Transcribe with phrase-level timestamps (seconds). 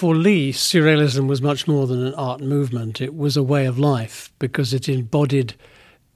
[0.00, 3.02] For Lee, surrealism was much more than an art movement.
[3.02, 5.56] It was a way of life because it embodied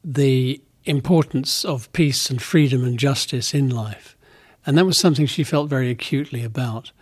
[0.02, 4.16] the importance of peace and freedom and justice in life.
[4.64, 6.92] And that was something she felt very acutely about.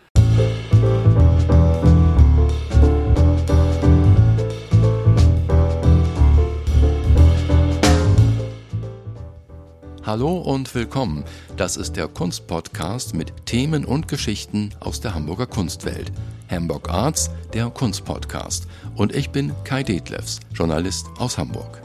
[10.05, 11.23] Hallo und willkommen.
[11.57, 16.11] Das ist der Kunstpodcast mit Themen und Geschichten aus der Hamburger Kunstwelt.
[16.51, 18.67] Hamburg Arts, der Kunstpodcast.
[18.97, 21.81] Und ich bin Kai Detlefs, Journalist aus Hamburg.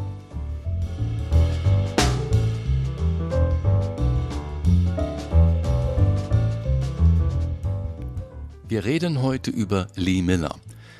[8.67, 10.55] Wir reden heute über Lee Miller.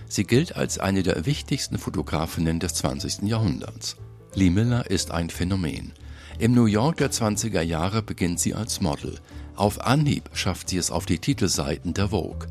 [0.08, 3.24] Sie gilt als eine der wichtigsten Fotografinnen des 20.
[3.24, 3.98] Jahrhunderts.
[4.36, 5.94] Lee Miller ist ein Phänomen.
[6.40, 9.16] Im New York der 20er Jahre beginnt sie als Model.
[9.56, 12.48] Auf Anhieb schafft sie es auf die Titelseiten der Vogue.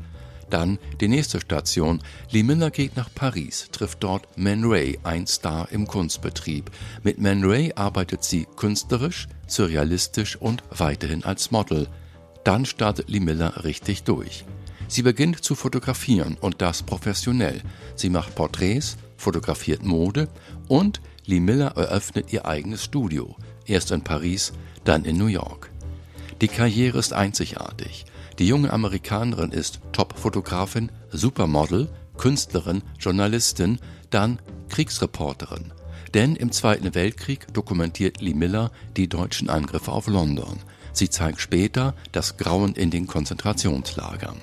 [0.49, 2.01] Dann die nächste Station.
[2.29, 6.69] Lee Miller geht nach Paris, trifft dort Man Ray, ein Star im Kunstbetrieb.
[7.03, 11.87] Mit Man Ray arbeitet sie künstlerisch, surrealistisch und weiterhin als Model.
[12.43, 14.43] Dann startet Lee Miller richtig durch.
[14.89, 17.61] Sie beginnt zu fotografieren und das professionell.
[17.95, 20.27] Sie macht Porträts, fotografiert Mode
[20.67, 25.71] und Lee Miller eröffnet ihr eigenes Studio erst in Paris, dann in New York.
[26.41, 28.05] Die Karriere ist einzigartig.
[28.39, 35.73] Die junge Amerikanerin ist Top-Fotografin, Supermodel, Künstlerin, Journalistin, dann Kriegsreporterin.
[36.13, 40.59] Denn im Zweiten Weltkrieg dokumentiert Lee Miller die deutschen Angriffe auf London.
[40.93, 44.37] Sie zeigt später das Grauen in den Konzentrationslagern.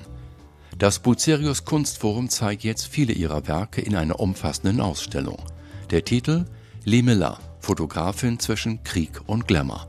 [0.77, 5.41] Das Bucerius Kunstforum zeigt jetzt viele ihrer Werke in einer umfassenden Ausstellung.
[5.89, 6.45] Der Titel
[6.83, 9.87] Lee Miller, Fotografin zwischen Krieg und Glamour.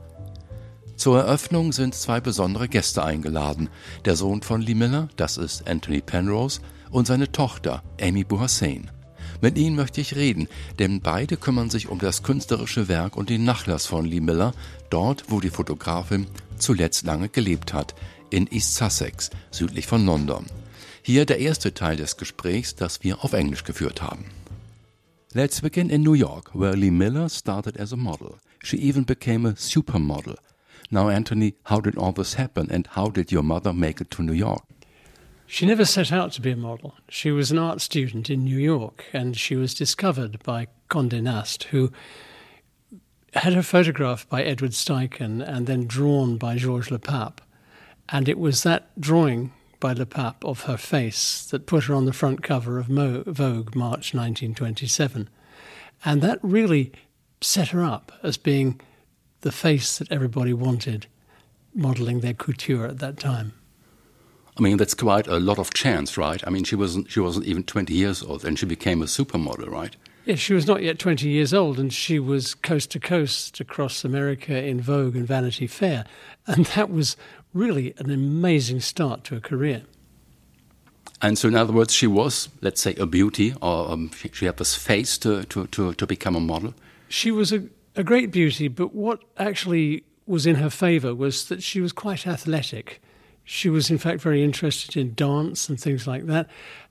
[0.95, 3.69] Zur Eröffnung sind zwei besondere Gäste eingeladen.
[4.05, 8.89] Der Sohn von Lee Miller, das ist Anthony Penrose, und seine Tochter Amy Buhassein.
[9.41, 10.47] Mit ihnen möchte ich reden,
[10.79, 14.53] denn beide kümmern sich um das künstlerische Werk und den Nachlass von Lee Miller,
[14.89, 16.25] dort, wo die Fotografin
[16.57, 17.93] zuletzt lange gelebt hat,
[18.31, 20.47] in East Sussex, südlich von London.
[21.03, 24.25] Hier der erste Teil des Gesprächs, das wir auf Englisch geführt haben.
[25.35, 28.39] Let's begin in New York, where Lee Miller started as a model.
[28.63, 30.37] She even became a supermodel.
[30.89, 34.23] Now, Antony, how did all this happen and how did your mother make it to
[34.23, 34.63] New York?
[35.45, 36.95] She never set out to be a model.
[37.09, 41.63] She was an art student in New York and she was discovered by Condé Nast,
[41.65, 41.91] who
[43.33, 47.39] had her photographed by Edward Steichen and then drawn by Georges Le Lepape.
[48.07, 52.05] And it was that drawing by Le Lepape of her face that put her on
[52.05, 55.29] the front cover of Mo- Vogue March 1927.
[56.05, 56.91] And that really
[57.41, 58.79] set her up as being
[59.41, 61.07] the face that everybody wanted
[61.73, 63.53] modeling their couture at that time.
[64.57, 66.41] I mean, that's quite a lot of chance, right?
[66.45, 69.69] I mean, she wasn't she wasn't even 20 years old and she became a supermodel,
[69.69, 69.95] right?
[70.27, 74.03] Yes, she was not yet 20 years old and she was coast to coast across
[74.03, 76.03] America in Vogue and Vanity Fair.
[76.47, 77.15] And that was
[77.53, 79.83] really an amazing start to a career.
[81.21, 84.57] And so, in other words, she was, let's say, a beauty, or um, she had
[84.57, 86.73] this face to, to, to, to become a model.
[87.07, 87.63] She was a,
[87.95, 92.27] a great beauty, but what actually was in her favour was that she was quite
[92.27, 93.01] athletic.
[93.45, 96.49] She was, in fact, very interested in dance and things like that.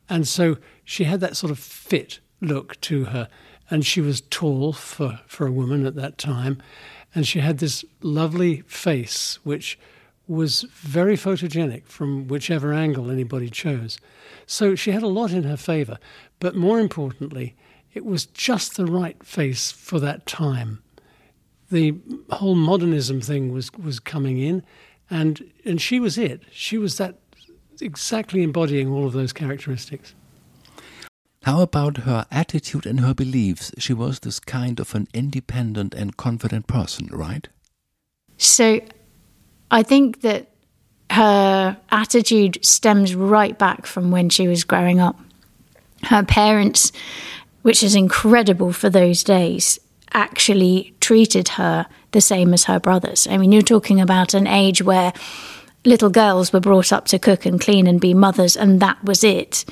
[0.08, 3.28] And so she had that sort of fit look to her.
[3.70, 6.62] And she was tall for, for a woman at that time.
[7.14, 9.78] And she had this lovely face, which
[10.28, 13.98] was very photogenic from whichever angle anybody chose.
[14.46, 15.98] So she had a lot in her favor,
[16.40, 17.56] but more importantly,
[17.94, 20.82] it was just the right face for that time.
[21.70, 21.94] The
[22.30, 24.62] whole modernism thing was, was coming in,
[25.10, 26.42] and, and she was it.
[26.50, 27.16] She was that
[27.80, 30.14] exactly embodying all of those characteristics.
[31.42, 33.72] How about her attitude and her beliefs?
[33.78, 37.48] She was this kind of an independent and confident person, right?
[38.36, 38.80] So
[39.70, 40.50] I think that
[41.10, 45.18] her attitude stems right back from when she was growing up.
[46.04, 46.92] Her parents,
[47.62, 49.78] which is incredible for those days,
[50.12, 53.26] actually treated her the same as her brothers.
[53.28, 55.12] I mean, you're talking about an age where
[55.84, 59.22] little girls were brought up to cook and clean and be mothers, and that was
[59.22, 59.64] it.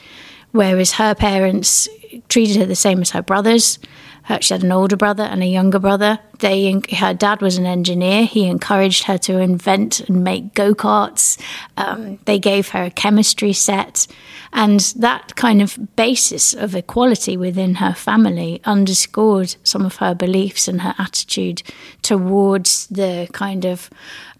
[0.54, 1.88] Whereas her parents
[2.28, 3.80] treated her the same as her brothers.
[4.22, 6.20] Her, she had an older brother and a younger brother.
[6.38, 8.24] They, her dad was an engineer.
[8.24, 11.40] He encouraged her to invent and make go karts.
[11.76, 14.06] Um, they gave her a chemistry set.
[14.52, 20.68] And that kind of basis of equality within her family underscored some of her beliefs
[20.68, 21.64] and her attitude
[22.02, 23.90] towards the kind of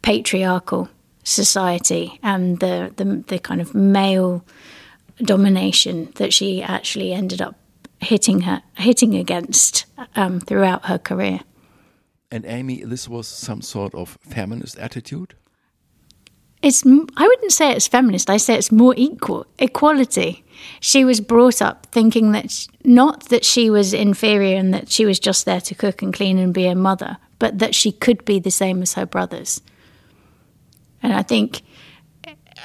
[0.03, 0.89] patriarchal
[1.25, 4.45] society and the, the, the kind of male
[5.23, 7.57] domination that she actually ended up
[8.01, 11.41] hitting her hitting against um, throughout her career.
[12.31, 15.35] And Ami, this was some sort of feminist attitude.
[16.63, 18.31] It's I wouldn't say it's feminist.
[18.31, 20.45] I say it's more equal equality.
[20.81, 25.21] She was brought up thinking that not that she was inferior and that she was
[25.21, 28.39] just there to cook and clean and be a mother, but that she could be
[28.39, 29.61] the same as her brothers.
[31.03, 31.61] And I think,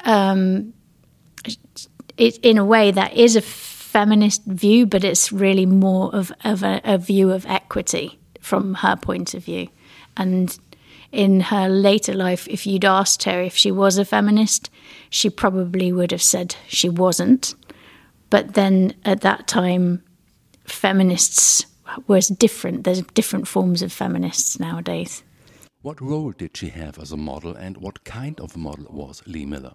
[0.04, 0.72] um,
[2.20, 6.62] it, in a way, that is a feminist view, but it's really more of, of
[6.62, 9.68] a, a view of equity from her point of view.
[10.16, 10.56] And
[11.12, 14.70] in her later life, if you'd asked her if she was a feminist,
[15.08, 17.54] she probably would have said she wasn't.
[18.28, 20.02] But then at that time,
[20.64, 21.64] feminists
[22.06, 22.84] was different.
[22.84, 25.22] There's different forms of feminists nowadays.
[25.82, 29.46] What role did she have as a model, and what kind of model was Lee
[29.46, 29.72] Miller?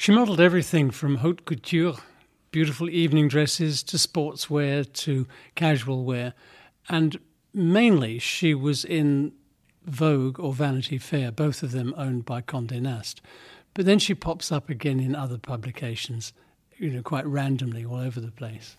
[0.00, 1.96] She modeled everything from haute couture,
[2.52, 5.26] beautiful evening dresses, to sportswear, to
[5.56, 6.32] casual wear.
[6.88, 7.18] And
[7.52, 9.32] mainly, she was in
[9.84, 13.20] Vogue or Vanity Fair, both of them owned by Condé Nast.
[13.74, 16.32] But then she pops up again in other publications,
[16.78, 18.76] you know, quite randomly all over the place.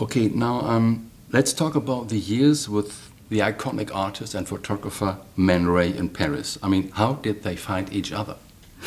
[0.00, 5.66] Okay, now um, let's talk about the years with the iconic artist and photographer Man
[5.66, 6.56] Ray in Paris.
[6.62, 8.36] I mean, how did they find each other?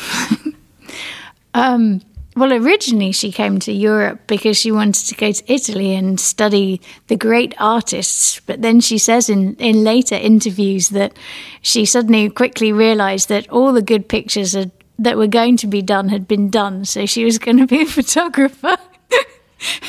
[1.54, 2.00] um,
[2.36, 6.80] well, originally she came to Europe because she wanted to go to Italy and study
[7.08, 8.40] the great artists.
[8.40, 11.12] But then she says in, in later interviews that
[11.60, 15.82] she suddenly quickly realized that all the good pictures had, that were going to be
[15.82, 16.84] done had been done.
[16.84, 18.76] So she was going to be a photographer.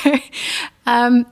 [0.86, 1.26] um,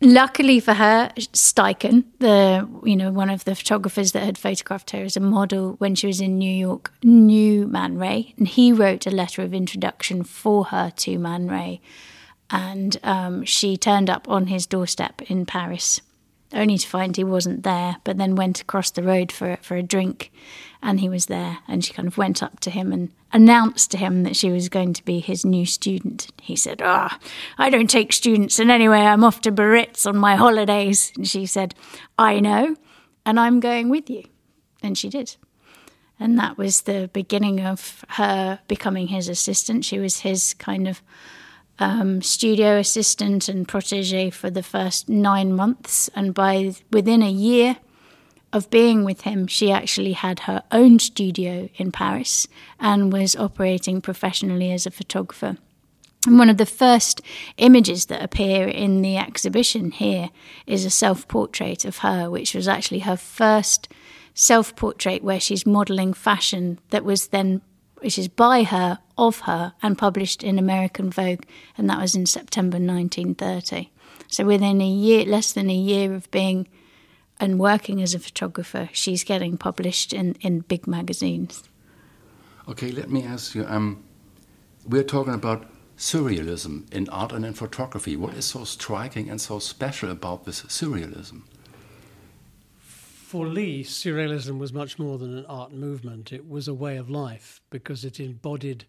[0.00, 5.02] luckily for her, Steichen, the you know one of the photographers that had photographed her
[5.02, 9.06] as a model when she was in New York, knew Man Ray, and he wrote
[9.06, 11.80] a letter of introduction for her to Man Ray,
[12.50, 16.00] and um, she turned up on his doorstep in Paris,
[16.52, 17.96] only to find he wasn't there.
[18.04, 20.30] But then went across the road for for a drink,
[20.82, 23.98] and he was there, and she kind of went up to him and announced to
[23.98, 26.28] him that she was going to be his new student.
[26.40, 27.28] He said, Ah, oh,
[27.58, 31.12] I don't take students, and anyway, I'm off to Biarritz on my holidays.
[31.16, 31.74] And she said,
[32.18, 32.76] I know,
[33.26, 34.24] and I'm going with you.
[34.82, 35.36] And she did.
[36.20, 39.84] And that was the beginning of her becoming his assistant.
[39.84, 41.00] She was his kind of
[41.78, 46.08] um, studio assistant and protege for the first nine months.
[46.14, 47.76] And by within a year,
[48.52, 52.46] of being with him, she actually had her own studio in Paris
[52.80, 55.58] and was operating professionally as a photographer.
[56.26, 57.20] And one of the first
[57.58, 60.30] images that appear in the exhibition here
[60.66, 63.88] is a self portrait of her, which was actually her first
[64.34, 67.62] self portrait where she's modeling fashion that was then,
[68.00, 71.44] which is by her, of her, and published in American Vogue.
[71.76, 73.90] And that was in September 1930.
[74.28, 76.68] So within a year, less than a year of being
[77.40, 81.62] and working as a photographer, she's getting published in, in big magazines.
[82.68, 83.64] Okay, let me ask you.
[83.66, 84.02] Um,
[84.86, 85.66] we're talking about
[85.96, 88.16] surrealism in art and in photography.
[88.16, 91.42] What is so striking and so special about this surrealism?
[93.28, 96.32] For Lee, surrealism was much more than an art movement.
[96.32, 98.86] It was a way of life because it embodied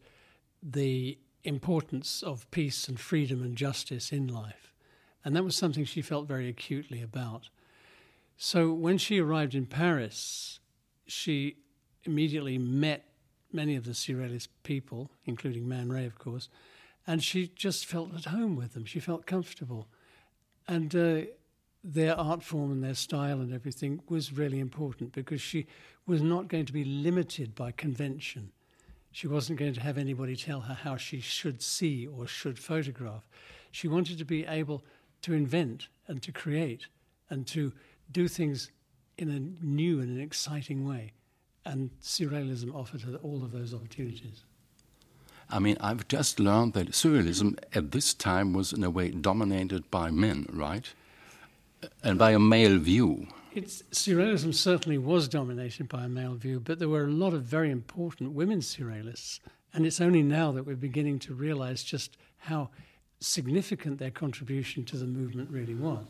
[0.63, 4.71] the importance of peace and freedom and justice in life.
[5.25, 7.49] And that was something she felt very acutely about.
[8.37, 10.61] So when she arrived in Paris,
[11.05, 11.57] she
[12.05, 13.09] immediately met
[13.51, 16.47] many of the Surrealist people, including Man Ray, of course,
[17.05, 18.85] and she just felt at home with them.
[18.85, 19.89] She felt comfortable.
[20.65, 21.21] And uh,
[21.83, 25.65] their art form and their style and everything was really important because she
[26.05, 28.51] was not going to be limited by convention.
[29.11, 33.27] She wasn't going to have anybody tell her how she should see or should photograph.
[33.71, 34.83] She wanted to be able
[35.21, 36.87] to invent and to create
[37.29, 37.73] and to
[38.11, 38.71] do things
[39.17, 41.13] in a new and an exciting way.
[41.65, 44.43] And surrealism offered her all of those opportunities.
[45.49, 49.89] I mean, I've just learned that surrealism at this time was, in a way, dominated
[49.89, 50.93] by men, right?
[52.03, 53.27] And by a male view.
[53.53, 57.43] It's, surrealism certainly was dominated by a male view, but there were a lot of
[57.43, 59.39] very important women surrealists.
[59.73, 62.69] And it's only now that we're beginning to realize just how
[63.19, 66.05] significant their contribution to the movement really was.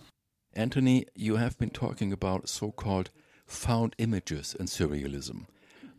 [0.53, 3.09] Antony, you have been talking about so called
[3.45, 5.45] found images in surrealism.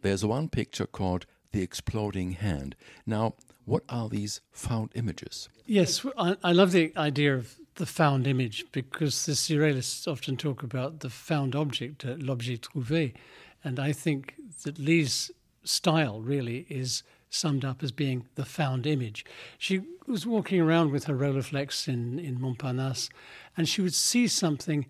[0.02, 2.76] There's one picture called The Exploding Hand.
[3.06, 3.34] Now,
[3.64, 5.48] what are these found images?
[5.66, 10.62] Yes, I, I love the idea of the found image because the surrealists often talk
[10.62, 13.14] about the found object, uh, l'objet trouvé.
[13.62, 14.34] And I think
[14.64, 15.30] that Lee's
[15.64, 19.24] style really is summed up as being the found image.
[19.58, 23.08] She was walking around with her Rolleiflex in, in Montparnasse,
[23.56, 24.86] and she would see something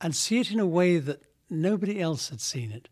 [0.00, 2.88] and see it in a way that nobody else had seen it.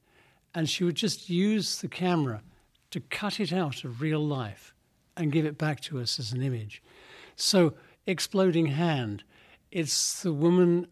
[0.54, 2.42] And she would just use the camera
[2.90, 4.74] to cut it out of real life
[5.16, 6.82] and give it back to us as an image.
[7.36, 7.74] So,
[8.08, 9.22] Exploding Hand,
[9.70, 10.86] it's the woman,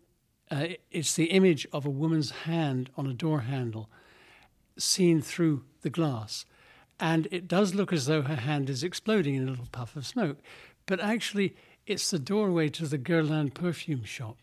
[0.51, 3.89] uh, it's the image of a woman's hand on a door handle
[4.77, 6.45] seen through the glass.
[7.01, 10.07] And it does look as though her hand is exploding in a little puff of
[10.07, 10.37] smoke.
[10.85, 11.57] But actually,
[11.87, 14.37] it's the doorway to the Guerlain perfume shop.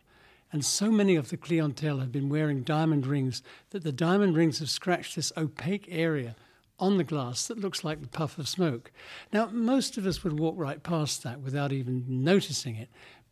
[0.51, 4.57] And so many of the clientele have been wearing diamond rings that the diamond rings
[4.57, 6.35] have scratched this opaque area
[6.79, 8.91] on the glass that looks like the puff of smoke.
[9.31, 12.89] Now, most of us would walk right past that without even noticing it,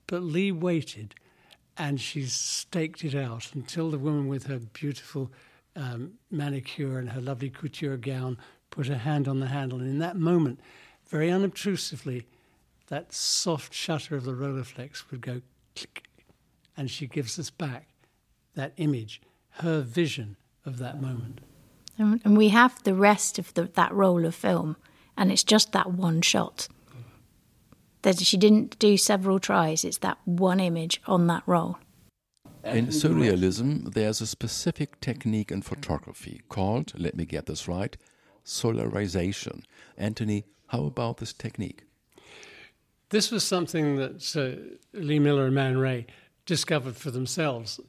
[0.08, 1.16] but Lee waited
[1.78, 5.32] and she staked it out until the woman with her beautiful
[5.76, 8.38] um, manicure and her lovely couture gown
[8.70, 9.80] put her hand on the handle.
[9.80, 10.60] And in that moment,
[11.08, 12.26] very unobtrusively,
[12.88, 15.42] that soft shutter of the Rolleiflex would go
[15.76, 16.04] click,
[16.76, 17.88] and she gives us back
[18.56, 19.22] that image,
[19.56, 21.42] her vision of that moment.
[21.98, 24.76] And we have the rest of the, that roll of film,
[25.16, 26.68] and it's just that one shot.
[28.02, 31.78] That she didn't do several tries, it's that one image on that roll.
[32.64, 37.96] In surrealism, there's a specific technique in photography called, let me get this right,
[38.46, 39.64] solarization.
[39.98, 41.84] Antony, how about this technique?
[43.10, 46.06] This was something that uh, Lee Miller and Man Ray
[46.46, 47.80] discovered for themselves,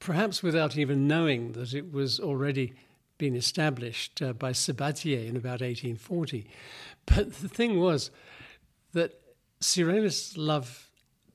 [0.00, 2.74] perhaps without even knowing that it was already
[3.22, 6.44] been established uh, by Sabatier in about 1840.
[7.06, 8.10] But the thing was
[8.94, 9.12] that
[9.60, 10.90] surrealists love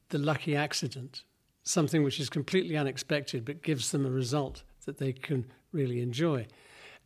[0.10, 1.24] the lucky accident,
[1.64, 6.46] something which is completely unexpected but gives them a result that they can really enjoy.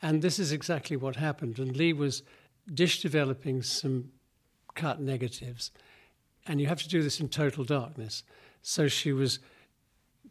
[0.01, 1.59] And this is exactly what happened.
[1.59, 2.23] And Lee was
[2.73, 4.09] dish developing some
[4.73, 5.69] cut negatives.
[6.47, 8.23] And you have to do this in total darkness.
[8.63, 9.37] So she was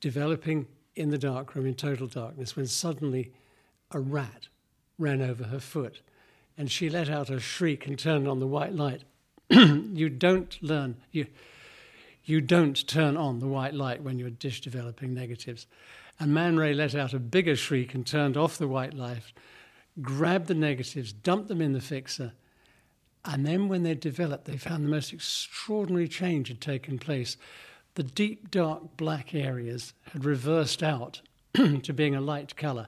[0.00, 0.66] developing
[0.96, 3.32] in the darkroom in total darkness when suddenly
[3.90, 4.48] a rat
[4.98, 6.00] ran over her foot.
[6.56, 9.02] And she let out a shriek and turned on the white light.
[9.50, 11.26] you don't learn, you,
[12.24, 15.66] you don't turn on the white light when you're dish developing negatives.
[16.18, 19.32] And Man Ray let out a bigger shriek and turned off the white light,
[20.02, 22.32] grabbed the negatives, dumped them in the fixer.
[23.24, 27.36] And then when they developed, they found the most extraordinary change had taken place.
[27.94, 31.22] The deep, dark black areas had reversed out
[31.54, 32.86] to being a light color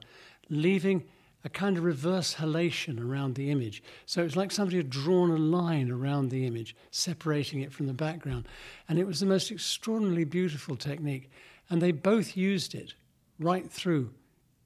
[0.49, 1.03] leaving
[1.45, 3.83] a kind of reverse halation around the image.
[4.05, 7.93] So it's like somebody had drawn a line around the image, separating it from the
[7.93, 8.47] background.
[8.87, 11.29] And it was the most extraordinarily beautiful technique.
[11.69, 12.93] And they both used it
[13.39, 14.13] right through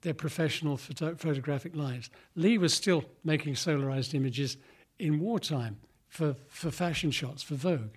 [0.02, 2.12] their professional photo- photographic lives.
[2.36, 4.58] Lee was still making solarized images
[5.00, 5.78] in wartime
[6.10, 7.96] for, for fashion shots, for Vogue.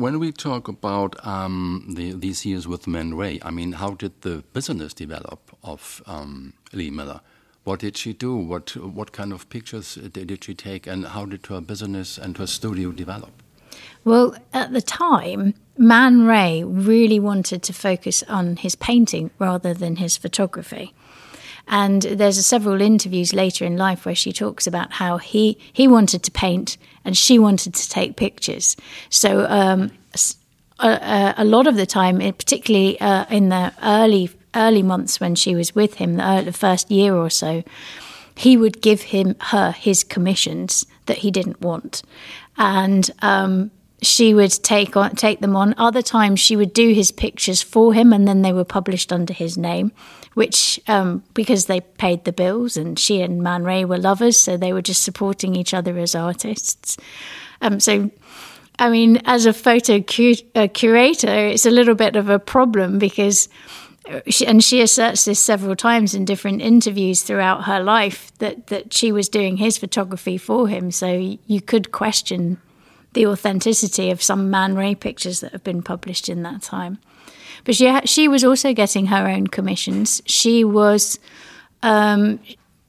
[0.00, 4.22] When we talk about um, the, these years with Man Ray, I mean, how did
[4.22, 7.20] the business develop of um, Lee Miller?
[7.64, 8.34] What did she do?
[8.34, 12.46] What what kind of pictures did she take, and how did her business and her
[12.46, 13.42] studio develop?
[14.02, 19.96] Well, at the time, Man Ray really wanted to focus on his painting rather than
[19.96, 20.94] his photography.
[21.68, 26.22] And there's several interviews later in life where she talks about how he he wanted
[26.24, 28.76] to paint and she wanted to take pictures.
[29.08, 29.90] So um,
[30.78, 35.54] a, a, lot of the time, particularly uh, in the early early months when she
[35.54, 37.62] was with him, the, the first year or so,
[38.36, 42.02] he would give him her his commissions that he didn't want,
[42.56, 43.70] and um,
[44.02, 45.74] she would take on take them on.
[45.76, 49.32] Other times, she would do his pictures for him, and then they were published under
[49.32, 49.92] his name
[50.34, 54.56] which um, because they paid the bills and she and Man Ray were lovers, so
[54.56, 56.96] they were just supporting each other as artists.
[57.60, 58.10] Um, so,
[58.78, 62.98] I mean, as a photo cu- a curator, it's a little bit of a problem
[62.98, 63.48] because.
[64.08, 68.68] Uh, she, and she asserts this several times in different interviews throughout her life that,
[68.68, 70.90] that she was doing his photography for him.
[70.90, 72.58] So you could question
[73.12, 76.98] the authenticity of some Man Ray pictures that have been published in that time.
[77.64, 80.22] But she she was also getting her own commissions.
[80.26, 81.18] She was.
[81.82, 82.40] Um,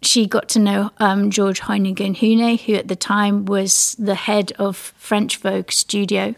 [0.01, 4.75] she got to know um, George Hoyningen-Huene, who at the time was the head of
[4.75, 6.33] French Vogue Studio.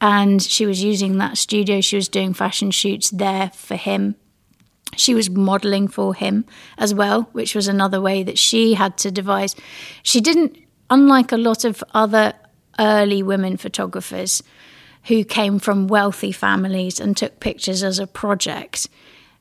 [0.00, 1.80] And she was using that studio.
[1.80, 4.14] She was doing fashion shoots there for him.
[4.96, 6.44] She was modeling for him
[6.76, 9.56] as well, which was another way that she had to devise.
[10.02, 10.58] She didn't,
[10.90, 12.34] unlike a lot of other
[12.78, 14.42] early women photographers,
[15.04, 18.88] who came from wealthy families and took pictures as a project.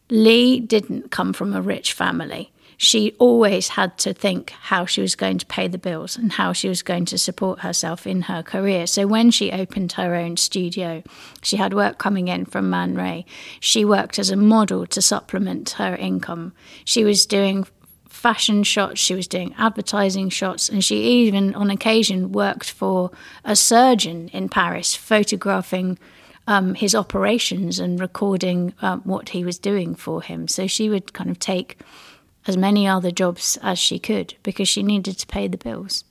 [0.10, 2.52] Lee didn't come from a rich family.
[2.78, 6.54] she always had to think how she was going to pay the bills and how
[6.54, 8.86] she was going to support herself in her career.
[8.86, 11.02] So when she opened her own studio,
[11.42, 13.26] she had work coming in from Man Ray.
[13.60, 16.54] She worked as a model to supplement her income.
[16.86, 17.66] She was doing
[18.10, 23.12] fashion shots, she was doing advertising shots, and she even on occasion worked for
[23.44, 25.98] a surgeon in Paris, photographing
[26.48, 30.48] um, his operations and recording um, what he was doing for him.
[30.48, 31.78] So she would kind of take
[32.48, 36.06] as many other jobs as she could because she needed to pay the bills.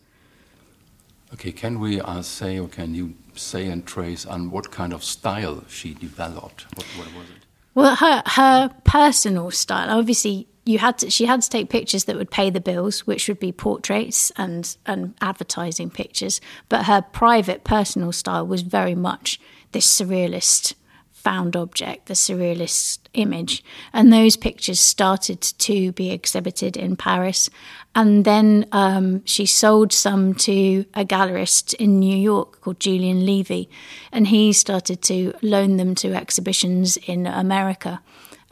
[1.33, 5.03] Okay, can we uh, say, or can you say and trace on what kind of
[5.03, 6.67] style she developed?
[6.76, 7.47] What, what was it?
[7.75, 12.16] Well, her her personal style, obviously, you had to, she had to take pictures that
[12.16, 16.40] would pay the bills, which would be portraits and and advertising pictures.
[16.68, 19.40] But her private, personal style was very much
[19.73, 20.75] this surrealist
[21.12, 23.64] found object, the surrealist image.
[23.92, 27.50] And those pictures started to be exhibited in Paris.
[27.96, 33.68] And then um, she sold some to a gallerist in New York called Julian Levy.
[34.12, 38.00] And he started to loan them to exhibitions in America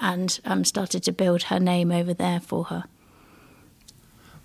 [0.05, 2.85] and um, started to build her name over there for her.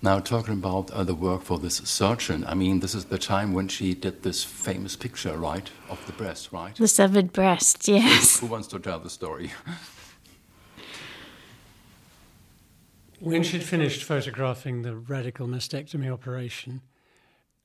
[0.00, 3.52] Now, talking about uh, the work for this surgeon, I mean, this is the time
[3.52, 6.74] when she did this famous picture, right, of the breast, right?
[6.74, 8.40] The severed breast, yes.
[8.40, 9.52] Who wants to tell the story?
[13.20, 16.80] when she'd finished photographing the radical mastectomy operation,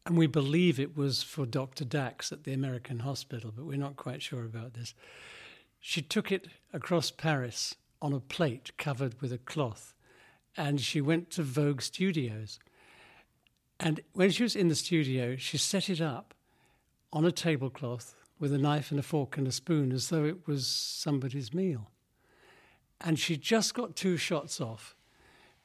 [0.06, 1.86] and we believe it was for Dr.
[1.86, 4.94] Dax at the American hospital, but we're not quite sure about this,
[5.80, 9.96] she took it across Paris on a plate covered with a cloth
[10.56, 12.60] and she went to Vogue Studios.
[13.80, 16.36] And when she was in the studio, she set it up
[17.12, 20.48] on a tablecloth with a knife and a fork and a spoon as though it
[20.48, 21.90] was somebody's meal.
[23.02, 24.96] And she just got two shots off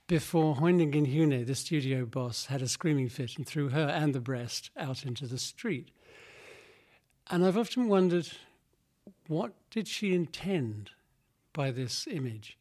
[0.06, 4.70] before Hoyningen-Huene, the studio boss, had a screaming fit and threw her and the breast
[4.78, 5.90] out into the street.
[7.28, 8.28] And I've often wondered
[9.28, 10.92] what did she intend
[11.60, 12.56] by this image?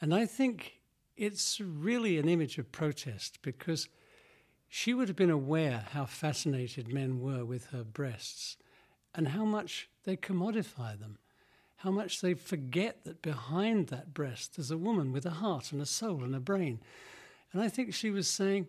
[0.00, 0.80] And I think
[1.14, 3.86] it's really an image of protest because
[4.66, 8.56] she would have been aware how fascinated men were with her breasts
[9.14, 11.18] and how much they commodify them,
[11.76, 15.82] how much they forget that behind that breast there's a woman with a heart and
[15.82, 16.80] a soul and a brain.
[17.52, 18.68] And I think she was saying,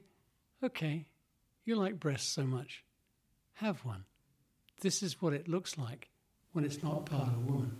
[0.61, 1.05] okay,
[1.63, 2.83] you like breasts so much,
[3.53, 4.03] have one.
[4.81, 6.09] This is what it looks like
[6.51, 7.77] when it's not part of a woman.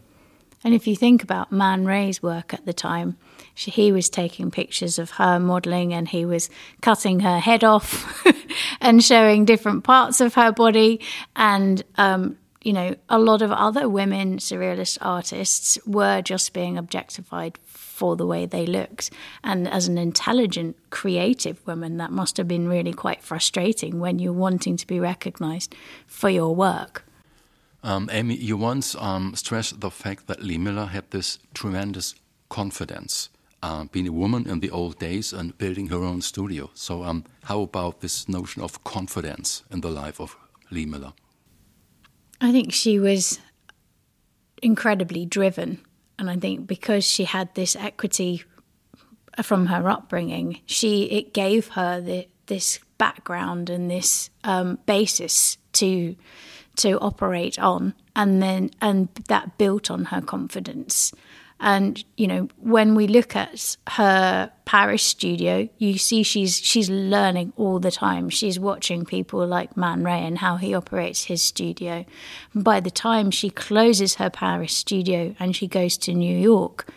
[0.63, 3.17] And if you think about Man Ray's work at the time,
[3.55, 6.49] she, he was taking pictures of her modelling and he was
[6.81, 8.25] cutting her head off
[8.81, 11.01] and showing different parts of her body.
[11.35, 17.57] And, um, you know, a lot of other women surrealist artists were just being objectified
[17.65, 19.09] for the way they looked.
[19.43, 24.31] And as an intelligent, creative woman, that must have been really quite frustrating when you're
[24.31, 27.03] wanting to be recognised for your work.
[27.83, 32.13] Um, Ami, you once um, stressed the fact that Lee Miller had this tremendous
[32.49, 33.29] confidence,
[33.63, 36.69] uh, being a woman in the old days and building her own studio.
[36.73, 40.37] So, um, how about this notion of confidence in the life of
[40.69, 41.13] Lee Miller?
[42.39, 43.39] I think she was
[44.61, 45.79] incredibly driven.
[46.19, 48.43] And I think because she had this equity
[49.41, 56.15] from her upbringing, she it gave her the, this background and this um, basis to
[56.77, 61.13] to operate on and then and that built on her confidence.
[61.59, 67.53] And you know when we look at her Paris studio you see she's she's learning
[67.55, 68.29] all the time.
[68.29, 72.05] She's watching people like Man Ray and how he operates his studio.
[72.55, 76.91] By the time she closes her Paris studio and she goes to New York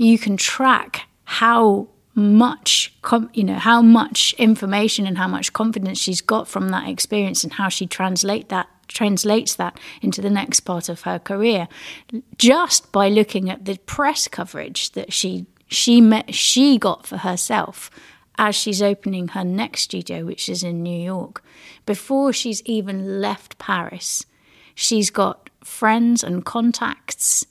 [0.00, 2.92] you can track how much
[3.34, 7.52] you know how much information and how much confidence she's got from that experience and
[7.52, 11.68] how she translate that translates that into the next part of her career.
[12.36, 17.90] Just by looking at the press coverage that she she met, she got for herself
[18.36, 21.42] as she's opening her next studio which is in New York.
[21.86, 24.26] Before she's even left Paris
[24.74, 27.44] she's got friends and contacts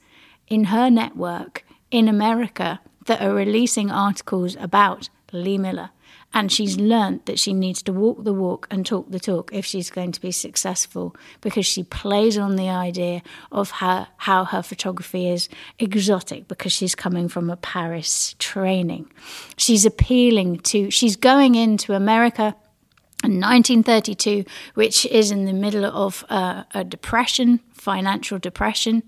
[0.47, 5.91] in her network in America that are releasing articles about Lee Miller
[6.33, 9.65] and she's learnt that she needs to walk the walk and talk the talk if
[9.65, 14.61] she's going to be successful because she plays on the idea of her how her
[14.61, 19.09] photography is exotic because she's coming from a Paris training.
[19.57, 22.55] She's appealing to she's going into America
[23.23, 29.03] in 1932, which is in the middle of uh, a depression, financial depression.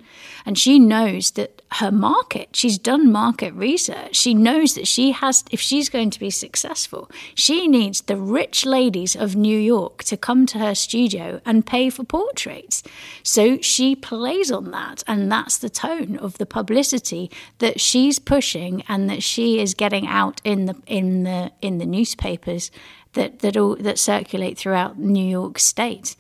[0.46, 4.16] And she knows that her market, she's done market research.
[4.16, 8.66] She knows that she has, if she's going to be successful, she needs the rich
[8.66, 12.84] ladies of New York to come to her studio and pay for portraits.
[13.24, 15.04] So she plays on that.
[15.08, 20.08] And that's the tone of the publicity that she's pushing and that she is getting
[20.08, 22.70] out in the, in the, in the newspapers
[23.14, 26.16] that that all that circulate throughout New York State.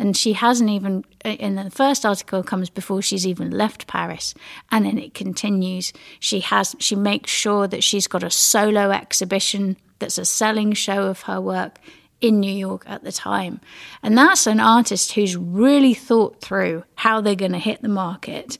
[0.00, 4.34] And she hasn't even in the first article comes before she's even left Paris,
[4.72, 5.92] and then it continues.
[6.18, 11.02] She has she makes sure that she's got a solo exhibition that's a selling show
[11.08, 11.78] of her work
[12.22, 13.60] in New York at the time.
[14.02, 18.58] And that's an artist who's really thought through how they're going to hit the market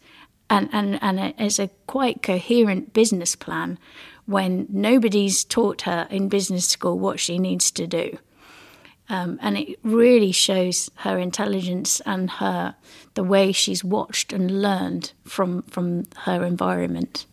[0.50, 3.78] and, and, and it's a quite coherent business plan
[4.26, 8.18] when nobody's taught her in business school what she needs to do.
[9.10, 12.76] Um, and it really shows her intelligence and her
[13.14, 17.26] the way she's watched and learned from from her environment.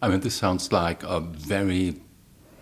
[0.00, 1.96] I mean, this sounds like a very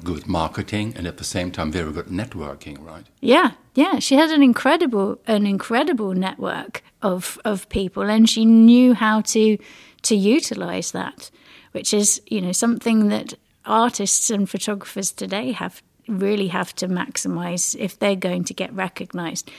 [0.05, 3.07] good marketing and at the same time very good networking, right?
[3.21, 3.99] Yeah, yeah.
[4.01, 9.59] She had an incredible an incredible network of of people, and she knew how to
[10.03, 11.31] to utilize that
[11.73, 17.77] which is you know something that artists and photographers today have really have to maximize
[17.79, 19.51] if they're going to get recognized.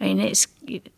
[0.00, 0.88] I mean, it's it,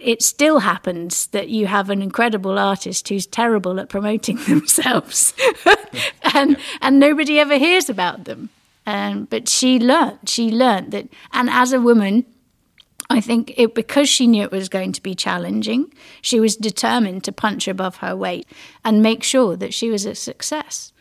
[0.00, 5.34] it still happens that you have an incredible artist who's terrible at promoting themselves,
[6.34, 8.50] and and nobody ever hears about them.
[8.86, 10.28] Um, but she learned.
[10.28, 12.24] She learned that, and as a woman,
[13.10, 17.24] I think it because she knew it was going to be challenging, she was determined
[17.24, 18.48] to punch above her weight
[18.84, 20.92] and make sure that she was a success.